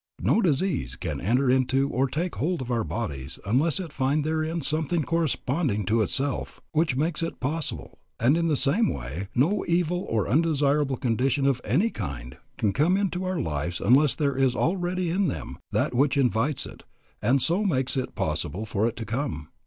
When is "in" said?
8.35-8.47, 15.11-15.27